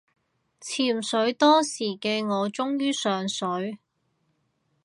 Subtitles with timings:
[0.59, 3.77] 潛水多時嘅我終於上水